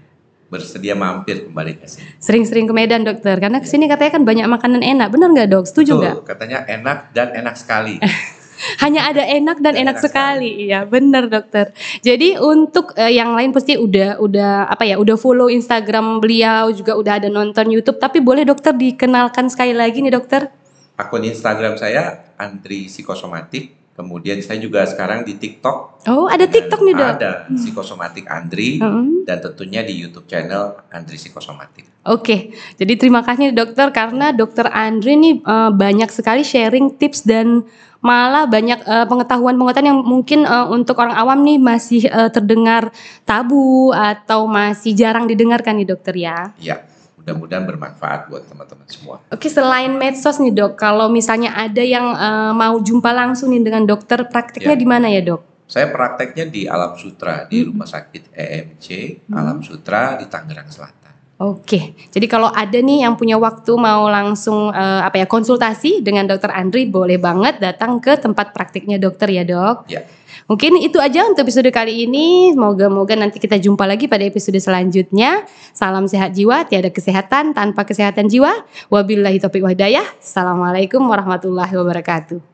bersedia 0.53 0.93
mampir 0.93 1.49
kembali 1.49 1.81
ke 1.81 1.89
sini. 1.89 2.21
Sering-sering 2.21 2.69
ke 2.69 2.77
Medan 2.77 3.09
dokter 3.09 3.41
karena 3.41 3.57
ke 3.57 3.65
sini 3.65 3.89
katanya 3.89 4.21
kan 4.21 4.23
banyak 4.29 4.47
makanan 4.53 4.85
enak. 4.85 5.09
Benar 5.09 5.33
nggak 5.33 5.49
dok? 5.49 5.65
Setuju 5.65 5.97
nggak? 5.97 6.17
Katanya 6.29 6.69
enak 6.69 7.17
dan 7.17 7.33
enak 7.33 7.57
sekali. 7.57 7.97
Hanya 8.79 9.11
ada 9.11 9.23
enak 9.27 9.59
dan 9.59 9.75
Dan 9.75 9.89
enak, 9.89 9.99
enak 9.99 10.05
sekali. 10.05 10.71
Iya 10.71 10.87
benar 10.87 11.27
dokter. 11.27 11.75
Jadi 12.01 12.39
untuk 12.39 12.95
eh, 12.95 13.13
yang 13.19 13.35
lain 13.35 13.51
pasti 13.51 13.75
udah 13.75 14.23
udah 14.23 14.71
apa 14.71 14.87
ya 14.87 14.97
udah 14.97 15.17
follow 15.19 15.51
Instagram 15.51 16.23
beliau 16.23 16.71
juga 16.71 16.95
udah 16.95 17.19
ada 17.19 17.29
nonton 17.29 17.69
YouTube. 17.73 17.99
Tapi 17.99 18.23
boleh 18.23 18.47
dokter 18.47 18.71
dikenalkan 18.77 19.51
sekali 19.51 19.75
lagi 19.75 19.99
nih 20.01 20.15
dokter? 20.15 20.47
Akun 20.95 21.27
Instagram 21.27 21.75
saya 21.81 22.33
Andri 22.39 22.87
Psikosomatik. 22.87 23.82
Kemudian 23.93 24.41
saya 24.41 24.57
juga 24.57 24.89
sekarang 24.89 25.21
di 25.29 25.37
TikTok. 25.37 26.09
Oh 26.09 26.25
ada 26.25 26.49
TikTok 26.49 26.81
nih 26.81 26.95
dok. 26.97 27.09
Ada 27.21 27.33
Psikosomatik 27.53 28.25
Andri 28.25 28.81
Mm. 28.81 29.29
dan 29.29 29.39
tentunya 29.45 29.85
di 29.85 29.93
YouTube 30.01 30.25
channel 30.25 30.81
Andri 30.89 31.21
Psikosomatik. 31.21 31.85
Oke, 32.09 32.57
jadi 32.81 32.99
terima 32.99 33.23
kasih 33.23 33.53
dokter 33.55 33.93
karena 33.95 34.33
dokter 34.33 34.67
Andre 34.67 35.13
nih 35.15 35.35
eh, 35.45 35.71
banyak 35.71 36.09
sekali 36.09 36.43
sharing 36.43 36.97
tips 36.97 37.23
dan 37.29 37.69
malah 38.03 38.51
banyak 38.51 38.83
eh, 38.83 39.07
pengetahuan-pengetahuan 39.07 39.89
yang 39.95 40.01
mungkin 40.03 40.43
eh, 40.43 40.67
untuk 40.73 40.99
orang 40.99 41.15
awam 41.15 41.47
nih 41.47 41.63
masih 41.63 42.11
eh, 42.11 42.31
terdengar 42.35 42.91
tabu 43.23 43.95
atau 43.95 44.51
masih 44.51 44.97
jarang 44.99 45.31
didengarkan 45.31 45.79
nih 45.79 45.89
dokter 45.95 46.15
ya. 46.19 46.51
Ya, 46.59 46.83
mudah-mudahan 47.23 47.65
bermanfaat 47.65 48.27
buat 48.27 48.43
teman-teman 48.45 48.87
semua. 48.87 49.17
Oke, 49.31 49.47
selain 49.47 49.95
medsos 49.95 50.37
nih 50.37 50.51
dok, 50.51 50.75
kalau 50.75 51.07
misalnya 51.07 51.55
ada 51.55 51.81
yang 51.81 52.11
eh, 52.13 52.53
mau 52.53 52.75
jumpa 52.77 53.11
langsung 53.11 53.55
nih 53.55 53.63
dengan 53.63 53.87
dokter, 53.87 54.27
praktiknya 54.27 54.75
Ya. 54.75 54.79
di 54.79 54.87
mana 54.87 55.07
ya 55.07 55.23
dok? 55.23 55.41
Saya 55.65 55.89
prakteknya 55.89 56.45
di 56.45 56.67
Alam 56.67 56.99
Sutra 56.99 57.47
di 57.47 57.63
Hmm. 57.63 57.73
Rumah 57.73 57.89
Sakit 57.89 58.35
EMC 58.35 58.87
Hmm. 59.25 59.39
Alam 59.39 59.59
Sutra 59.63 60.19
di 60.19 60.27
Tangerang 60.27 60.69
Selatan. 60.69 61.01
Oke, 61.39 61.91
jadi 62.07 62.27
kalau 62.27 62.47
ada 62.49 62.79
nih 62.79 63.03
yang 63.03 63.19
punya 63.19 63.35
waktu 63.35 63.75
mau 63.75 64.07
langsung 64.07 64.71
eh, 64.71 65.01
apa 65.03 65.17
ya 65.17 65.27
konsultasi 65.27 65.99
dengan 65.99 66.27
dokter 66.27 66.51
Andri, 66.51 66.87
boleh 66.87 67.19
banget 67.19 67.59
datang 67.59 67.99
ke 67.99 68.15
tempat 68.15 68.51
praktiknya 68.51 68.95
dokter 68.95 69.27
ya 69.27 69.43
dok. 69.43 69.87
Ya. 69.87 70.03
Mungkin 70.51 70.79
itu 70.83 70.99
aja 70.99 71.27
untuk 71.27 71.47
episode 71.47 71.71
kali 71.71 72.07
ini. 72.07 72.55
Moga-moga 72.55 73.15
nanti 73.15 73.39
kita 73.39 73.59
jumpa 73.59 73.87
lagi 73.87 74.11
pada 74.11 74.27
episode 74.27 74.59
selanjutnya. 74.59 75.47
Salam 75.75 76.07
sehat 76.11 76.35
jiwa, 76.35 76.67
tiada 76.67 76.91
kesehatan 76.91 77.55
tanpa 77.55 77.87
kesehatan 77.87 78.27
jiwa. 78.31 78.67
Wabillahi 78.91 79.39
taufiq 79.39 79.63
wa. 79.63 79.75
Assalamualaikum 80.19 81.03
warahmatullahi 81.07 81.75
wabarakatuh. 81.75 82.52